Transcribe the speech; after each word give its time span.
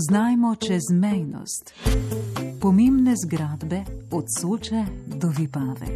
Spoznajmo 0.00 0.54
čezmejnost. 0.54 1.74
Pomembne 2.60 3.14
zgradbe 3.24 3.84
od 4.10 4.24
Soče 4.40 4.84
do 5.06 5.28
Vipave. 5.38 5.86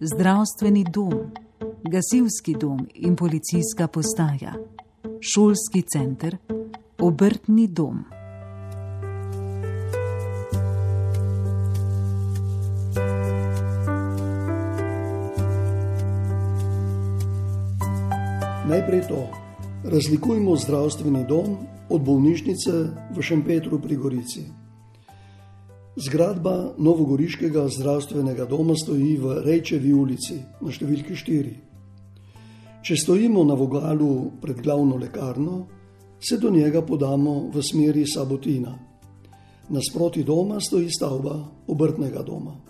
Zdravstveni 0.00 0.84
dom, 0.94 1.14
gasilski 1.82 2.54
dom 2.60 2.86
in 2.94 3.16
policijska 3.16 3.88
postaja, 3.88 4.54
šolski 5.20 5.82
center, 5.82 6.36
obrtni 6.98 7.68
dom. 7.68 8.19
Najprej 18.68 19.00
to. 19.08 19.28
Razlikujmo 19.84 20.56
zdravstveni 20.56 21.24
dom 21.28 21.56
od 21.88 22.00
bolnišnice 22.02 22.72
v 23.16 23.22
Šempetru 23.22 23.80
pri 23.80 23.96
Gorici. 23.96 24.44
Zgradba 25.96 26.74
Novogoriškega 26.78 27.68
zdravstvenega 27.68 28.44
doma 28.44 28.76
stoji 28.76 29.16
v 29.16 29.40
Rejčevi 29.46 29.92
ulici 29.96 30.36
na 30.60 30.68
številki 30.68 31.16
4. 31.16 31.54
Če 32.84 32.96
stojimo 33.00 33.44
na 33.48 33.56
vogalu 33.56 34.28
pred 34.44 34.60
glavno 34.60 35.00
lekarno, 35.00 35.64
se 36.20 36.36
do 36.36 36.52
njega 36.52 36.84
podamo 36.84 37.48
v 37.48 37.64
smeri 37.64 38.04
Sabotina. 38.04 38.76
Nasproti 39.72 40.20
doma 40.20 40.60
stoji 40.60 40.92
stavba 40.92 41.64
obrtnega 41.66 42.20
doma. 42.22 42.69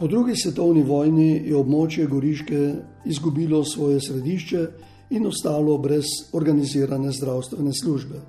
Po 0.00 0.08
drugi 0.08 0.32
svetovni 0.36 0.82
vojni 0.82 1.42
je 1.44 1.56
območje 1.56 2.06
Goriške 2.08 2.74
izgubilo 3.04 3.64
svoje 3.64 4.00
središče 4.00 4.66
in 5.12 5.26
ostalo 5.28 5.78
brez 5.78 6.04
organizirane 6.32 7.12
zdravstvene 7.12 7.72
službe. 7.82 8.20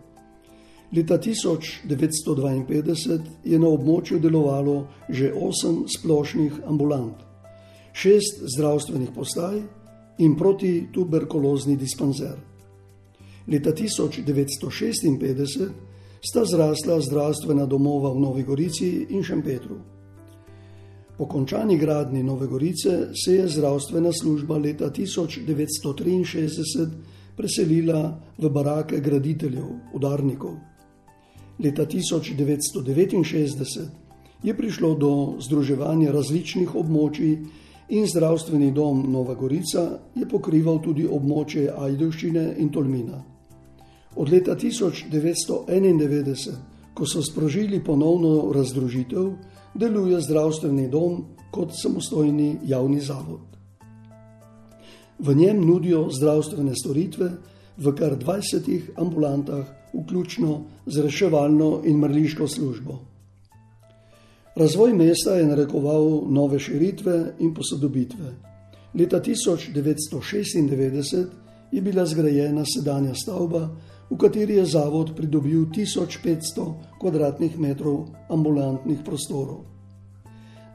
Leta 0.92 1.18
1952 1.18 3.20
je 3.46 3.60
na 3.60 3.68
območju 3.68 4.20
delovalo 4.20 4.88
že 5.10 5.32
osem 5.32 5.88
splošnih 5.88 6.54
ambulant, 6.68 7.16
šest 7.94 8.44
zdravstvenih 8.58 9.10
postaj 9.16 9.62
in 10.18 10.36
protituberkulozni 10.36 11.78
dispanzer. 11.78 12.36
Leta 13.48 13.72
1956 13.72 15.70
sta 16.20 16.46
zrasla 16.46 17.00
zdravstvena 17.00 17.66
domova 17.66 18.12
v 18.12 18.20
Novi 18.20 18.44
Gorici 18.44 19.06
in 19.10 19.24
Šempetru. 19.24 20.01
Po 21.18 21.26
končani 21.26 21.78
gradni 21.78 22.24
Nove 22.24 22.48
Gorice 22.48 23.08
se 23.26 23.36
je 23.36 23.48
zdravstvena 23.48 24.10
služba 24.22 24.58
leta 24.58 24.90
1963 24.90 26.88
preselila 27.38 28.20
v 28.38 28.50
barake 28.50 29.00
graditeljev, 29.00 29.66
udarnikov. 29.94 30.56
Leta 31.60 31.86
1969 31.86 33.88
je 34.44 34.58
prišlo 34.58 34.96
do 34.96 35.34
združevanja 35.40 36.12
različnih 36.12 36.76
območij 36.76 37.38
in 37.90 38.08
zdravstveni 38.08 38.72
dom 38.72 39.12
Nova 39.12 39.36
Gorica 39.36 40.00
je 40.16 40.26
pokrival 40.26 40.82
tudi 40.82 41.08
območje 41.08 41.74
Ajdovščine 41.78 42.56
in 42.58 42.70
Tolmina. 42.70 43.24
Od 44.16 44.30
leta 44.30 44.56
1991, 44.56 46.52
ko 46.94 47.06
so 47.06 47.22
sprožili 47.24 47.84
ponovno 47.84 48.52
razdružitev, 48.56 49.32
deluje 49.74 50.22
zdravstveni 50.22 50.90
dom 50.90 51.26
kot 51.52 51.70
samostojni 51.82 52.58
javni 52.64 53.02
zavod. 53.02 53.40
V 55.20 55.36
njem 55.36 55.66
nudijo 55.66 56.10
zdravstvene 56.10 56.76
storitve 56.76 57.32
v 57.78 57.96
kar 57.96 58.18
20 58.18 58.82
ambulantah, 58.96 59.66
vključno 59.94 60.64
z 60.86 61.02
reševalno 61.02 61.82
in 61.86 61.98
mrliško 61.98 62.48
službo. 62.48 63.00
Razvoj 64.56 64.94
mesta 64.94 65.36
je 65.36 65.46
narekoval 65.46 66.24
nove 66.28 66.60
širitve 66.60 67.34
in 67.40 67.54
posodobitve. 67.54 68.34
Leta 68.94 69.22
1996 69.22 71.26
je 71.72 71.82
bila 71.82 72.06
zgrajena 72.06 72.64
sedanja 72.66 73.14
stavba, 73.16 73.70
v 74.12 74.18
kateri 74.18 74.56
je 74.60 74.66
zavod 74.66 75.16
pridobil 75.16 75.66
1500 75.72 77.00
km2 77.00 78.06
ambulantnih 78.30 79.00
prostorov. 79.06 79.64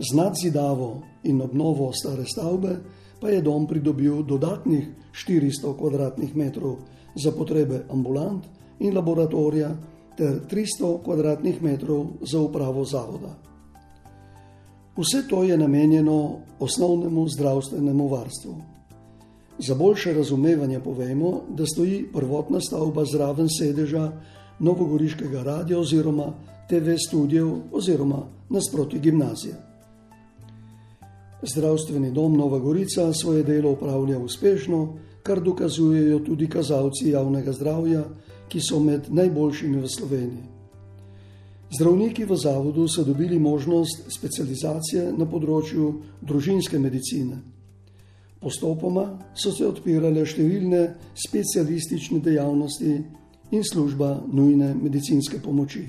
Z 0.01 0.17
nadzidavo 0.17 1.03
in 1.25 1.41
obnovo 1.43 1.93
stare 1.93 2.25
stavbe 2.25 2.77
pa 3.21 3.29
je 3.29 3.43
dom 3.43 3.67
pridobil 3.67 4.23
dodatnih 4.23 4.89
400 5.13 5.77
km2 5.77 6.77
za 7.17 7.33
potrebe 7.33 7.85
ambulant 7.91 8.45
in 8.81 8.95
laboratorija 8.95 9.77
ter 10.17 10.41
300 10.49 11.01
km2 11.05 12.07
za 12.21 12.41
upravo 12.41 12.85
zavoda. 12.85 13.37
Vse 14.97 15.29
to 15.29 15.43
je 15.43 15.57
namenjeno 15.59 16.39
osnovnemu 16.61 17.29
zdravstvenemu 17.29 18.09
varstvu. 18.09 18.76
Za 19.59 19.75
boljše 19.75 20.13
razumevanje 20.13 20.81
povemo, 20.81 21.41
da 21.49 21.67
stoji 21.67 22.05
prvotna 22.13 22.61
stavba 22.61 23.05
zraven 23.05 23.49
sedeža 23.59 24.13
Novogoriškega 24.59 25.43
radia 25.43 25.79
oziroma 25.79 26.33
TV 26.69 26.97
studijev 27.09 27.49
oziroma 27.73 28.23
nasproti 28.49 28.99
gimnazije. 28.99 29.55
Zdravstveni 31.43 32.11
dom 32.13 32.37
Nova 32.37 32.59
Gorica 32.59 33.13
svoje 33.13 33.43
delo 33.43 33.71
upravlja 33.73 34.19
uspešno, 34.19 34.99
kar 35.23 35.41
dokazujejo 35.41 36.19
tudi 36.19 36.49
kazalci 36.49 37.11
javnega 37.11 37.53
zdravja, 37.53 38.05
ki 38.49 38.61
so 38.61 38.81
med 38.81 39.09
najboljšimi 39.09 39.81
v 39.81 39.89
Sloveniji. 39.89 40.45
Zdravniki 41.77 42.25
v 42.25 42.37
zavodu 42.37 42.89
so 42.89 43.05
dobili 43.05 43.39
možnost 43.39 44.05
specializacije 44.19 45.13
na 45.19 45.27
področju 45.27 45.93
družinske 46.23 46.79
medicine. 46.79 47.56
Postopoma 48.41 49.07
so 49.35 49.53
se 49.53 49.67
odpirale 49.67 50.27
številne 50.27 50.83
specialistične 51.17 52.21
dejavnosti 52.21 52.93
in 53.51 53.63
služba 53.65 54.21
nujne 54.33 54.75
medicinske 54.75 55.41
pomoči. 55.43 55.87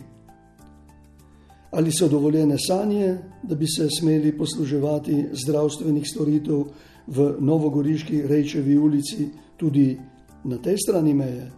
Ali 1.72 1.92
so 1.92 2.08
dovoljene 2.08 2.56
sanje, 2.68 3.18
da 3.44 3.56
bi 3.56 3.68
se 3.68 3.90
smeli 4.00 4.32
posluževati 4.38 5.26
zdravstvenih 5.34 6.08
storitev 6.08 6.64
v 7.08 7.28
Novogoriški 7.40 8.22
Rejčevi 8.28 8.78
ulici 8.78 9.30
tudi 9.58 9.98
na 10.44 10.58
tej 10.58 10.78
strani 10.78 11.14
meje? 11.14 11.52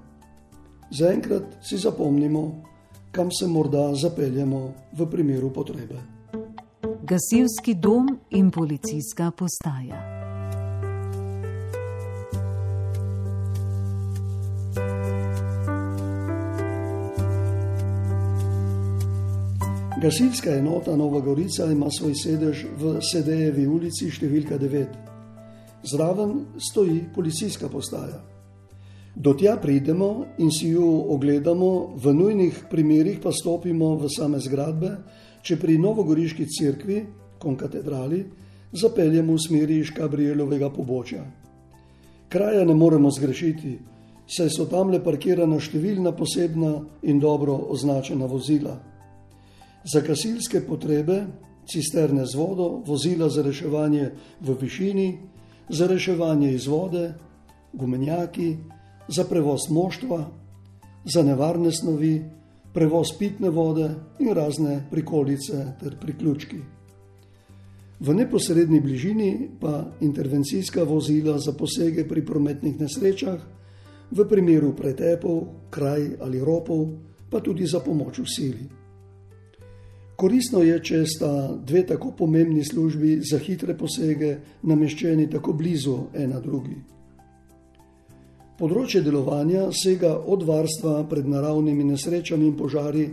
Zaenkrat 0.91 1.59
si 1.61 1.77
zapomnimo, 1.77 2.63
kam 3.11 3.29
se 3.31 3.47
morda 3.47 3.93
zapeljemo 3.95 4.73
v 4.97 5.09
primeru 5.09 5.53
potrebe. 5.53 6.01
Gasilski 7.05 7.73
dom 7.73 8.17
in 8.29 8.51
policijska 8.51 9.31
postaja. 9.31 10.18
Gasilska 20.01 20.55
enota 20.55 20.95
Nova 20.95 21.19
Gorica 21.19 21.65
ima 21.71 21.89
svoj 21.91 22.13
sedež 22.15 22.61
v 22.79 23.01
Sedejevi 23.03 23.65
ulici 23.67 24.07
številka 24.07 24.55
9. 24.55 24.93
Zraven 25.83 26.35
stoji 26.55 27.01
policijska 27.11 27.67
postaja. 27.67 28.21
Do 29.11 29.33
tja 29.35 29.57
pridemo 29.59 30.37
in 30.39 30.53
si 30.55 30.69
jo 30.71 30.87
ogledamo, 31.11 31.97
v 31.99 32.13
nujnih 32.15 32.61
primerih 32.71 33.19
pa 33.19 33.33
stopimo 33.35 33.97
v 33.99 34.07
same 34.07 34.39
zgradbe, 34.39 34.93
če 35.43 35.59
pri 35.59 35.75
Novogoriški 35.83 36.47
cerkvi, 36.47 37.01
konkatedrali, 37.43 38.23
zapeljemo 38.71 39.35
v 39.35 39.43
smeri 39.43 39.81
Škabrielovega 39.83 40.69
pobočja. 40.71 41.25
Kraja 42.31 42.63
ne 42.63 42.77
moremo 42.77 43.11
zgrešiti, 43.11 43.73
saj 44.31 44.47
so 44.47 44.69
tam 44.71 44.95
le 44.95 45.03
parkirana 45.03 45.59
številna 45.59 46.15
posebna 46.15 46.71
in 47.03 47.19
dobro 47.19 47.57
označena 47.75 48.31
vozila 48.31 48.77
za 49.83 50.01
gasilske 50.01 50.61
potrebe, 50.61 51.25
cisterne 51.69 52.25
z 52.25 52.35
vodo, 52.35 52.81
vozila 52.85 53.29
za 53.29 53.41
reševanje 53.41 54.11
v 54.41 54.57
višini, 54.61 55.17
za 55.69 55.87
reševanje 55.87 56.53
iz 56.53 56.67
vode, 56.67 57.13
gumenjaki, 57.73 58.57
za 59.07 59.23
prevoz 59.23 59.69
moštva, 59.69 60.25
za 61.05 61.23
nevarne 61.23 61.71
snovi, 61.71 62.25
prevoz 62.73 63.13
pitne 63.19 63.49
vode 63.49 63.89
in 64.19 64.33
razne 64.33 64.83
prikolice 64.91 65.65
ter 65.79 65.95
priključki. 66.01 66.57
V 67.99 68.13
neposrednji 68.13 68.79
bližini 68.79 69.49
pa 69.59 69.85
intervencijska 70.01 70.83
vozila 70.83 71.39
za 71.39 71.51
posege 71.53 72.07
pri 72.07 72.25
prometnih 72.25 72.79
nesrečah, 72.79 73.39
v 74.11 74.25
primeru 74.25 74.73
pretepov, 74.73 75.69
kraj 75.69 76.17
ali 76.21 76.39
ropov, 76.41 76.87
pa 77.29 77.39
tudi 77.39 77.67
za 77.67 77.79
pomoč 77.79 78.19
v 78.19 78.25
sili. 78.25 78.78
Koristno 80.19 80.59
je, 80.59 80.75
če 80.83 80.97
sta 81.07 81.31
dve 81.63 81.85
tako 81.87 82.11
pomembni 82.11 82.63
službi 82.65 83.21
za 83.23 83.37
hitre 83.39 83.71
posege 83.79 84.33
nameščeni 84.67 85.29
tako 85.31 85.53
blizu 85.55 85.93
ena 86.13 86.41
drugi. 86.43 86.75
Področje 88.59 88.99
delovanja 89.05 89.69
sega 89.71 90.17
od 90.19 90.41
varstva 90.43 90.97
pred 91.07 91.29
naravnimi 91.31 91.85
nesrečami 91.93 92.49
in 92.49 92.57
požari 92.59 93.05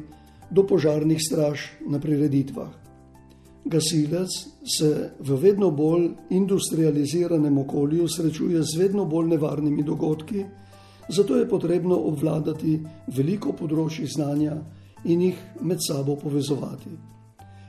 do 0.50 0.64
požarnih 0.66 1.20
straž 1.22 1.68
na 1.86 2.00
prireditvah. 2.02 2.72
Gasilec 3.70 4.34
se 4.66 4.90
v 5.18 5.36
vedno 5.42 5.70
bolj 5.70 6.08
industrializiranem 6.34 7.60
okolju 7.62 8.08
srečuje 8.10 8.64
z 8.66 8.80
vedno 8.82 9.04
bolj 9.06 9.30
nevarnimi 9.36 9.86
dogodki, 9.86 10.42
zato 11.08 11.38
je 11.38 11.46
potrebno 11.46 12.00
obvladati 12.10 12.80
veliko 13.14 13.54
področji 13.54 14.10
znanja 14.10 14.58
in 15.04 15.20
jih 15.22 15.36
med 15.60 15.78
sabo 15.88 16.16
povezovati. 16.16 16.90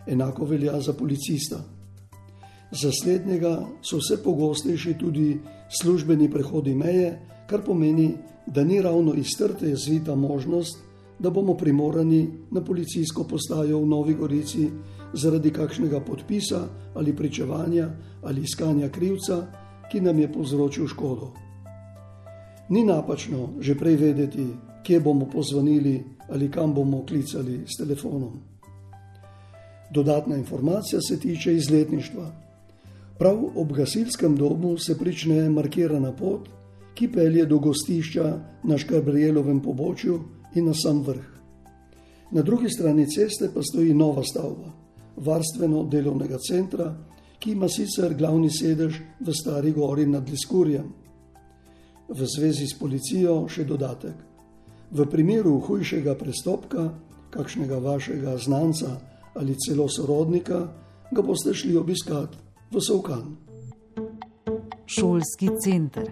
Enako 0.08 0.46
velja 0.46 0.82
za 0.82 0.94
policista. 0.94 1.64
Za 2.72 2.92
slednjega 2.92 3.68
so 3.82 3.98
vse 3.98 4.24
pogostejši 4.24 4.98
tudi 4.98 5.40
službeni 5.82 6.32
prehodi 6.32 6.76
meje, 6.76 7.20
kar 7.50 7.62
pomeni, 7.66 8.14
da 8.48 8.64
ni 8.64 8.82
ravno 8.82 9.14
iz 9.14 9.38
trte 9.38 9.76
zvita 9.76 10.16
možnost, 10.16 10.78
da 11.20 11.30
bomo 11.30 11.54
primorani 11.54 12.28
na 12.52 12.64
policijsko 12.64 13.24
postajo 13.24 13.80
v 13.80 13.86
Novi 13.86 14.14
Gorici 14.14 14.70
zaradi 15.14 15.52
kakšnega 15.52 16.00
podpisa 16.00 16.68
ali 16.94 17.16
pričevanja 17.16 17.90
ali 18.22 18.42
iskanja 18.42 18.90
krivca, 18.90 19.48
ki 19.92 20.02
nam 20.02 20.20
je 20.20 20.34
povzročil 20.34 20.88
škodo. 20.88 21.32
Ni 22.70 22.84
napačno 22.84 23.50
že 23.60 23.76
prej 23.76 23.96
vedeti, 23.96 24.48
kje 24.88 25.00
bomo 25.00 25.26
pozvonili 25.26 26.04
ali 26.30 26.52
kam 26.52 26.74
bomo 26.74 27.06
klicali 27.06 27.64
s 27.68 27.78
telefonom. 27.78 28.40
Dodatna 29.94 30.36
informacija 30.36 31.02
se 31.02 31.20
tiče 31.20 31.56
izletništva. 31.56 32.32
Prav 33.20 33.40
ob 33.56 33.72
gasilskem 33.74 34.36
domu 34.36 34.78
se 34.78 34.98
prične 34.98 35.50
markirana 35.50 36.12
pot, 36.12 36.50
ki 36.94 37.12
pelje 37.12 37.46
do 37.46 37.60
gostišča 37.60 38.40
na 38.64 38.78
Škabrielovem 38.78 39.60
pobočju 39.60 40.20
in 40.56 40.66
na 40.66 40.74
sam 40.74 41.02
vrh. 41.02 41.26
Na 42.32 42.42
drugi 42.42 42.70
strani 42.70 43.08
ceste 43.10 43.50
pa 43.54 43.64
stoji 43.64 43.94
nova 43.94 44.24
stavba, 44.24 44.72
varstveno 45.16 45.84
delovnega 45.84 46.38
centra, 46.48 46.96
ki 47.40 47.52
ima 47.52 47.70
sicer 47.70 48.14
glavni 48.14 48.50
sedež 48.50 49.00
v 49.20 49.34
Stari 49.34 49.72
gori 49.72 50.06
nad 50.06 50.30
Liskurjem. 50.30 50.94
V 52.10 52.26
zvezi 52.26 52.68
s 52.68 52.80
policijo 52.80 53.46
še 53.48 53.64
dodatek. 53.64 54.27
V 54.92 55.06
primeru 55.06 55.60
hujšega 55.60 56.16
prestopka, 56.16 56.90
kakšnega 57.30 57.78
vašega 57.78 58.38
znanca 58.38 58.98
ali 59.36 59.56
celo 59.60 59.90
sorodnika, 59.90 60.68
ga 61.12 61.22
boste 61.22 61.54
šli 61.54 61.78
obiskat 61.78 62.30
v 62.72 62.82
Sovkan. 62.82 63.36
Šolski 64.86 65.50
center. 65.64 66.12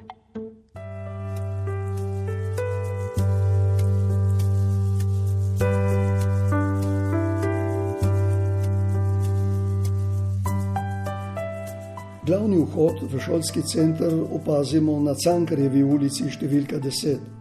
Glavni 12.25 12.57
vhod 12.57 13.05
v 13.11 13.19
šolski 13.19 13.61
center 13.61 14.13
opazimo 14.31 14.99
na 14.99 15.13
Cankarjevi 15.13 15.83
ulici 15.83 16.29
številka 16.29 16.81
10. 16.81 17.34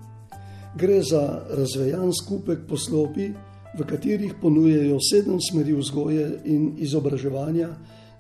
Gre 0.79 1.03
za 1.03 1.47
razvejan 1.51 2.11
skupek 2.13 2.59
poslopi, 2.69 3.29
v 3.79 3.85
katerih 3.87 4.33
ponujejo 4.43 4.97
sedem 5.01 5.39
smeri 5.41 5.75
vzgoje 5.75 6.25
in 6.51 6.73
izobraževanja 6.83 7.69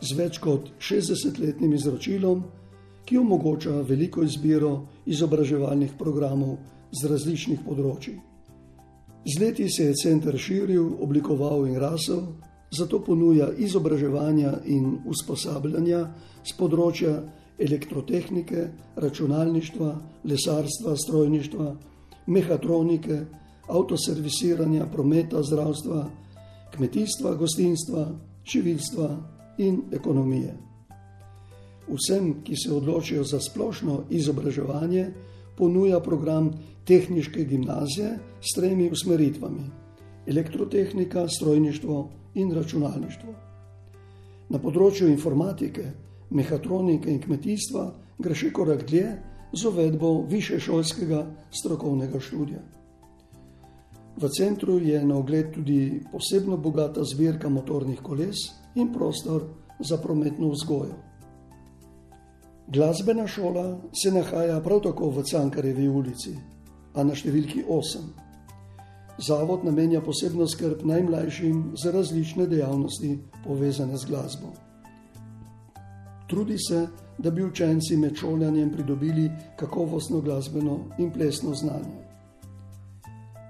z 0.01 0.15
več 0.15 0.39
kot 0.39 0.69
60-letnim 0.79 1.73
izročilom, 1.75 2.45
ki 3.05 3.19
omogoča 3.19 3.81
veliko 3.89 4.23
izbiro 4.23 4.87
izobraževalnih 5.07 5.97
programov 5.99 6.61
z 6.95 7.11
različnih 7.11 7.65
področji. 7.67 8.15
Z 9.27 9.41
leti 9.41 9.67
se 9.69 9.89
je 9.89 9.97
center 9.99 10.39
širil, 10.39 10.93
oblikoval 11.03 11.67
in 11.67 11.81
rasel, 11.83 12.21
zato 12.71 13.01
ponuja 13.03 13.49
izobraževanja 13.51 14.61
in 14.71 15.01
usposabljanja 15.11 16.05
z 16.45 16.55
področja 16.55 17.17
elektrotehnike, 17.59 18.69
računalništva, 18.95 19.91
lesarstva, 20.31 20.95
strojništva 21.03 21.69
mehatronike, 22.27 23.21
avtoservisiranja, 23.69 24.87
prometa, 24.93 25.43
zdravstva, 25.43 26.05
kmetijstva, 26.75 27.35
gostinstva, 27.35 28.07
živilstva 28.45 29.09
in 29.59 29.83
ekonomije. 29.93 30.55
Vsem, 31.89 32.43
ki 32.45 32.57
se 32.57 32.73
odločijo 32.73 33.25
za 33.25 33.41
splošno 33.41 34.05
izobraževanje, 34.11 35.11
ponuja 35.57 36.01
program 36.01 36.51
Tehniške 36.85 37.45
gimnazije 37.45 38.19
s 38.41 38.55
tremi 38.57 38.91
usmeritvami: 38.91 39.71
elektrotehnika, 40.27 41.29
strojništvo 41.29 42.11
in 42.35 42.53
računalništvo. 42.53 43.35
Na 44.49 44.59
področju 44.59 45.09
informatike, 45.09 45.85
mehatronike 46.31 47.11
in 47.11 47.21
kmetijstva 47.21 47.85
gre 48.19 48.35
še 48.35 48.53
korak 48.53 48.85
dlje 48.89 49.15
z 49.53 49.67
uvedbo 49.67 50.23
višešolskega 50.29 51.27
strokovnega 51.51 52.21
študija. 52.21 52.63
V 54.17 54.29
centru 54.31 54.79
je 54.79 55.05
na 55.05 55.17
ogled 55.19 55.51
tudi 55.55 56.03
posebno 56.13 56.57
bogata 56.57 57.03
zbirka 57.05 57.49
motornih 57.49 58.01
koles 58.03 58.37
in 58.75 58.93
prostor 58.93 59.43
za 59.81 59.99
prometno 59.99 60.49
vzgojo. 60.49 60.95
Glasbena 62.67 63.27
šola 63.27 63.79
se 63.93 64.11
nahaja 64.11 64.61
prav 64.61 64.81
tako 64.81 65.11
v 65.11 65.23
Cankarevi 65.23 65.89
ulici, 65.89 66.37
a 66.95 67.05
na 67.05 67.15
številki 67.15 67.65
8. 67.69 68.07
Zavod 69.19 69.65
namenja 69.67 70.01
posebno 70.01 70.47
skrb 70.49 70.83
najmlajšim 70.87 71.75
za 71.79 71.93
različne 71.93 72.47
dejavnosti 72.47 73.19
povezane 73.45 73.99
z 73.99 74.09
glasbo. 74.09 74.55
Trudi 76.31 76.57
se, 76.59 76.87
da 77.19 77.31
bi 77.31 77.45
učenci 77.45 77.97
med 77.97 78.17
šolanjem 78.17 78.71
pridobili 78.71 79.31
kakovostno 79.57 80.21
glasbeno 80.21 80.79
in 80.99 81.11
plesno 81.11 81.55
znanje. 81.55 82.05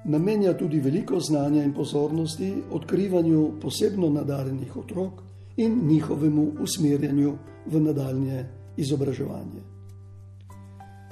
Namenja 0.05 0.53
tudi 0.53 0.81
veliko 0.81 1.21
znanja 1.21 1.63
in 1.65 1.73
pozornosti 1.75 2.55
odkrivanju 2.71 3.53
posebno 3.61 4.11
nadarenih 4.11 4.77
otrok 4.77 5.13
in 5.57 5.81
njihovemu 5.87 6.53
usmerjanju 6.61 7.33
v 7.67 7.81
nadaljne 7.81 8.49
izobraževanje. 8.77 9.63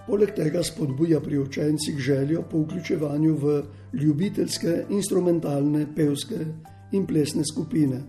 Poleg 0.06 0.34
tega 0.36 0.62
spodbuja 0.62 1.20
pri 1.20 1.38
učencih 1.38 1.98
željo 1.98 2.42
po 2.50 2.58
vključevanju 2.58 3.34
v 3.34 3.62
ljubiteljske, 3.92 4.84
instrumentalne, 4.90 5.86
pevske 5.96 6.46
in 6.92 7.06
plesne 7.06 7.42
skupine. 7.52 8.02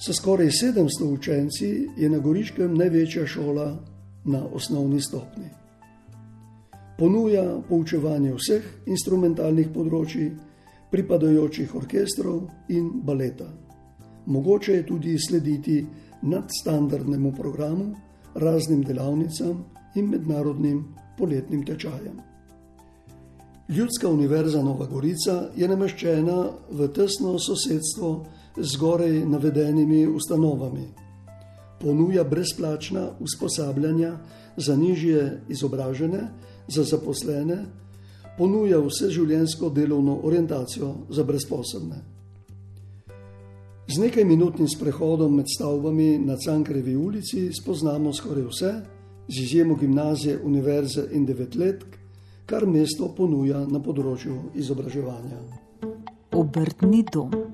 S 0.00 0.16
skoraj 0.16 0.46
700 0.46 1.04
učenci 1.12 1.88
je 1.96 2.08
na 2.10 2.18
Goriškem 2.18 2.74
največja 2.74 3.26
šola 3.26 3.76
na 4.24 4.44
osnovni 4.52 5.00
stopni. 5.00 5.50
Ponuja 6.98 7.60
poučevanje 7.68 8.32
vseh 8.32 8.64
instrumentalnih 8.86 9.68
področji, 9.74 10.30
pripadajočih 10.90 11.74
orkestrov 11.76 12.48
in 12.72 12.88
baleta. 13.04 13.50
Mogoče 14.26 14.78
je 14.78 14.86
tudi 14.86 15.18
slediti 15.20 15.84
nadstandardnemu 16.22 17.36
programu, 17.36 17.92
raznim 18.34 18.80
delavnicam 18.82 19.64
in 19.94 20.08
mednarodnim 20.08 20.84
poletnim 21.18 21.64
tečajem. 21.64 22.16
Ljudska 23.68 24.08
univerza 24.08 24.62
Nova 24.62 24.86
Gorica 24.86 25.50
je 25.56 25.68
nameščena 25.68 26.42
v 26.70 26.88
tesno 26.88 27.36
sosedstvo 27.38 28.39
zgoraj 28.56 29.24
navedenimi 29.26 30.06
ustanovami. 30.06 30.88
Ponuja 31.80 32.24
brezplačna 32.24 33.08
usposabljanja 33.20 34.18
za 34.56 34.76
nižje 34.76 35.40
izobražene, 35.48 36.28
za 36.68 36.84
zaposlene, 36.84 37.64
ponuja 38.38 38.80
vseživljenjsko 38.80 39.68
delovno 39.70 40.20
orientacijo 40.22 40.94
za 41.08 41.24
brezposobne. 41.24 41.96
Z 43.88 43.98
nekaj 43.98 44.24
minutnim 44.24 44.68
sprehodom 44.68 45.34
med 45.36 45.46
stavbami 45.56 46.18
na 46.18 46.36
Cankarevi 46.36 46.96
ulici 46.96 47.52
spoznamo 47.52 48.12
skoraj 48.12 48.42
vse, 48.42 48.72
z 49.28 49.42
izjemo 49.42 49.74
gimnazije, 49.74 50.38
univerze 50.44 51.08
in 51.12 51.26
devetletk, 51.26 51.96
kar 52.46 52.66
mesto 52.66 53.08
ponuja 53.16 53.64
na 53.66 53.82
področju 53.82 54.38
izobraževanja. 54.54 55.42
Obrtni 56.32 57.04
dom. 57.12 57.49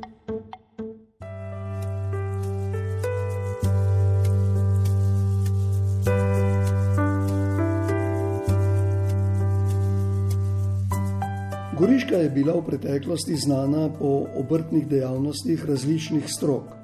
Je 12.26 12.30
bila 12.30 12.58
v 12.58 12.66
preteklosti 12.66 13.36
znana 13.38 13.86
po 13.98 14.26
obrtnih 14.34 14.86
dejavnostih 14.88 15.64
različnih 15.64 16.26
strok, 16.26 16.74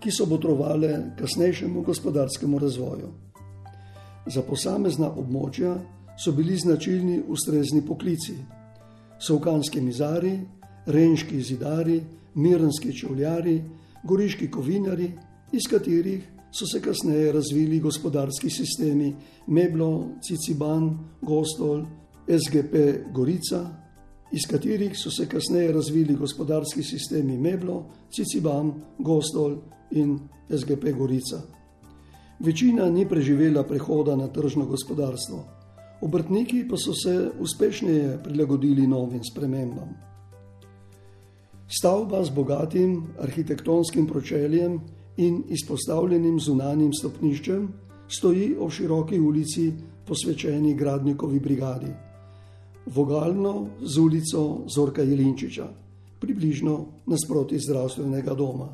ki 0.00 0.12
so 0.12 0.26
botrovale 0.28 1.16
kasnejšemu 1.16 1.80
gospodarskemu 1.82 2.58
razvoju. 2.60 3.08
Za 4.28 4.42
posamezna 4.44 5.08
območja 5.08 5.78
so 6.20 6.36
bili 6.36 6.58
značilni 6.60 7.22
ustrezni 7.28 7.80
poklici: 7.86 8.36
sovkanski 9.18 9.80
mizari, 9.80 10.34
renški 10.86 11.40
zidari, 11.40 12.02
mirenski 12.34 12.92
čevljari, 12.92 13.62
goriški 14.04 14.50
kovinari, 14.50 15.12
iz 15.52 15.64
katerih 15.70 16.28
so 16.52 16.66
se 16.66 16.82
kasneje 16.82 17.32
razvili 17.32 17.80
gospodarski 17.80 18.50
sistemi 18.50 19.14
Meblo, 19.46 20.08
Ciciban, 20.20 20.98
Gostol, 21.22 21.86
SGP 22.28 22.74
Gorica, 23.14 23.80
iz 24.32 24.46
katerih 24.50 24.98
so 24.98 25.10
se 25.10 25.28
kasneje 25.28 25.72
razvili 25.72 26.14
gospodarski 26.14 26.82
sistemi 26.82 27.38
Meblo, 27.38 27.84
Ciciban, 28.10 28.72
Gostol 28.98 29.56
in 29.90 30.18
SGP 30.48 30.92
Gorica. 30.98 31.42
Večina 32.40 32.90
ni 32.90 33.08
preživela 33.08 33.64
prehoda 33.64 34.16
na 34.16 34.28
tržno 34.28 34.66
gospodarstvo, 34.66 35.44
obrtniki 36.00 36.64
pa 36.68 36.76
so 36.76 36.94
se 36.94 37.30
uspešneje 37.40 38.20
prilagodili 38.24 38.86
novim 38.86 39.24
spremembam. 39.24 39.96
Stavba 41.68 42.24
z 42.24 42.30
bogatim 42.30 43.02
arhitektonskim 43.20 44.06
pročeljem 44.06 44.80
in 45.16 45.42
izpostavljenim 45.48 46.40
zunanjim 46.40 46.92
stopniščem 46.92 47.68
stoji 48.08 48.56
ob 48.58 48.70
široki 48.70 49.20
ulici 49.20 49.72
posvečeni 50.06 50.74
Gradnikovi 50.74 51.40
brigadi, 51.40 51.92
vogalno 52.86 53.66
z 53.82 53.98
ulico 53.98 54.64
Zorka 54.74 55.02
Jelinčiča, 55.02 55.68
približno 56.20 56.86
nasproti 57.06 57.58
zdravstvenega 57.58 58.34
doma. 58.34 58.68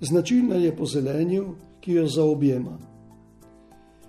Značilna 0.00 0.54
je 0.54 0.76
po 0.76 0.86
zelenju, 0.86 1.54
ki 1.80 1.92
jo 1.92 2.08
zaobjema. 2.08 2.78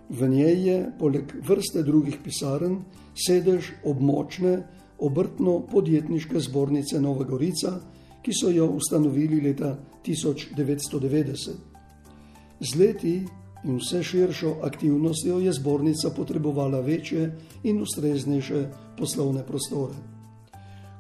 V 0.09 0.27
njej 0.29 0.67
je, 0.67 0.77
poleg 0.99 1.33
vrste 1.47 1.83
drugih 1.83 2.17
pisarn, 2.23 2.79
sedež 3.13 3.73
območne 3.83 4.63
obrtno-podjetniške 4.99 6.39
zbornice 6.39 7.01
Nova 7.01 7.25
Gorica, 7.27 7.79
ki 8.23 8.33
so 8.33 8.49
jo 8.51 8.67
ustanovili 8.75 9.41
leta 9.41 9.77
1990. 10.05 11.51
Z 12.59 12.75
leti 12.75 13.25
in 13.67 13.77
vse 13.77 14.03
širšo 14.03 14.55
aktivnostjo 14.63 15.39
je 15.39 15.53
zbornica 15.53 16.09
potrebovala 16.15 16.79
večje 16.79 17.31
in 17.63 17.81
ustreznejše 17.81 18.67
poslovne 18.97 19.43
prostore. 19.45 19.93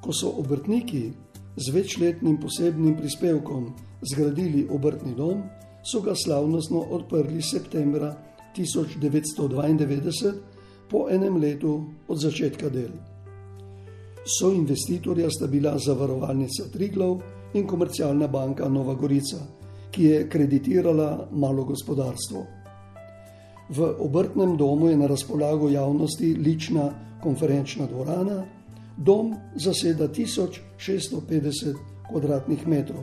Ko 0.01 0.13
so 0.13 0.33
obrtniki 0.37 1.11
z 1.57 1.73
večletnim 1.73 2.37
posebnim 2.39 2.97
prispevkom 2.97 3.73
zgradili 4.11 4.67
obrtni 4.69 5.15
dom, 5.15 5.41
so 5.91 6.01
ga 6.01 6.15
slavnostno 6.15 6.79
odprli 6.79 7.41
septembra 7.41 8.15
1992, 8.57 10.33
po 10.89 11.07
enem 11.11 11.37
letu 11.37 11.83
od 12.07 12.19
začetka 12.19 12.69
del. 12.69 12.91
So 14.39 14.51
investitorja 14.51 15.29
sta 15.29 15.47
bila 15.47 15.77
zavarovalnica 15.79 16.67
Triglav 16.73 17.19
in 17.53 17.67
komercialna 17.67 18.27
banka 18.27 18.69
Nova 18.69 18.93
Gorica, 18.93 19.37
ki 19.91 20.03
je 20.03 20.29
kreditirala 20.29 21.27
malo 21.31 21.63
gospodarstvo. 21.63 22.56
V 23.69 23.95
obrtnem 23.99 24.57
domu 24.57 24.87
je 24.87 24.97
na 24.97 25.07
razpolago 25.07 25.69
javnosti 25.69 26.33
lična 26.33 26.89
konferenčna 27.23 27.85
dvorana, 27.85 28.43
dom 28.97 29.35
zaseda 29.55 30.07
1650 30.07 31.75
km2, 32.11 32.93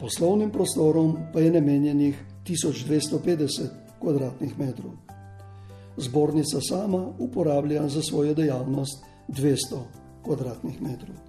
poslovnim 0.00 0.50
prostorom 0.50 1.16
pa 1.32 1.40
je 1.40 1.52
namenjenih 1.52 2.24
1250 2.46 3.62
km2. 4.00 4.74
Zbornica 5.96 6.60
sama 6.68 7.06
uporablja 7.18 7.88
za 7.88 8.02
svojo 8.02 8.34
dejavnost 8.34 9.04
200 9.28 9.56
km2. 10.24 11.24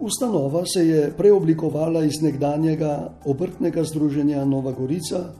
Ustanova 0.00 0.66
se 0.66 0.88
je 0.88 1.12
preoblikovala 1.16 2.04
iz 2.04 2.22
nekdanjega 2.22 3.12
obrtnega 3.24 3.84
združenja 3.84 4.44
Nova 4.44 4.72
Gorica, 4.72 5.32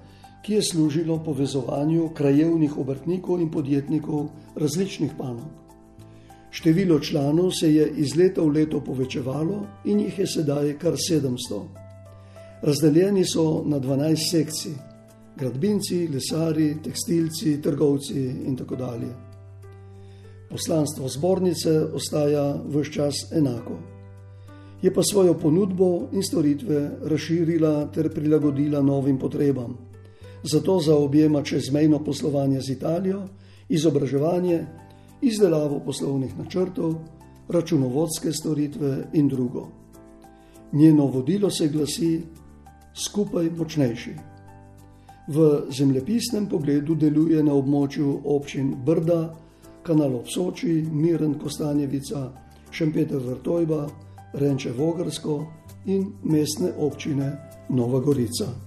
ki 0.47 0.55
je 0.55 0.63
služilo 0.63 1.19
povezovanju 1.25 2.09
krajevnih 2.15 2.79
obrtnikov 2.79 3.41
in 3.41 3.51
podjetnikov 3.51 4.29
različnih 4.55 5.11
panog. 5.19 5.51
Število 6.51 7.01
članov 7.01 7.51
se 7.51 7.75
je 7.75 7.89
iz 7.97 8.15
leta 8.17 8.43
v 8.43 8.53
leto 8.55 8.81
povečevalo 8.81 9.67
in 9.85 10.01
jih 10.01 10.19
je 10.19 10.27
sedaj 10.27 10.79
kar 10.79 10.95
700. 11.11 11.63
Razdeljeni 12.63 13.25
so 13.25 13.65
na 13.67 13.81
12 13.81 14.31
sekcij: 14.31 14.73
gradbinci, 15.37 16.09
lesari, 16.09 16.77
tekstilci, 16.85 17.63
trgovci 17.63 18.23
in 18.47 18.57
tako 18.57 18.77
dalje. 18.77 19.11
Poslanstvo 20.51 21.09
zbornice 21.09 21.81
ostaja 21.85 22.63
vse 22.69 22.93
čas 22.93 23.15
enako 23.33 23.79
je 24.83 24.95
pa 24.95 25.03
svojo 25.03 25.35
ponudbo 25.35 26.09
in 26.13 26.23
storitve 26.23 26.91
razširila 27.03 27.91
ter 27.95 28.15
prilagodila 28.15 28.83
novim 28.83 29.19
potrebam. 29.19 29.96
Zato 30.53 30.81
zaobjema 30.81 31.43
čezmejno 31.43 31.99
poslovanje 32.05 32.61
z 32.61 32.71
Italijo, 32.71 33.23
izobraževanje, 33.69 34.67
izdelavo 35.23 35.81
poslovnih 35.81 36.39
načrtov, 36.39 36.95
računovodske 37.49 38.33
storitve 38.33 39.09
in 39.13 39.29
drugo. 39.29 39.69
Njeno 40.73 41.07
vodilo 41.07 41.51
se 41.51 41.69
glasi: 41.69 42.23
Skupaj 42.95 43.51
močnejši. 43.51 44.15
V 45.29 45.63
zemljepisnem 45.71 46.47
pogledu 46.49 46.95
deluje 46.95 47.43
na 47.43 47.53
območju 47.53 48.21
občin 48.25 48.75
Brda, 48.87 49.35
Kanal 49.83 50.15
Obsoči, 50.17 50.87
Miren 50.93 51.35
Kostanjevica, 51.39 52.31
Šempeter 52.71 53.19
Vrtojba, 53.19 53.89
Renče 54.33 54.73
Vogrsko 54.73 55.45
in 55.87 56.07
mestne 56.23 56.71
občine 56.79 57.33
Nova 57.69 58.01
Gorica. 58.01 58.66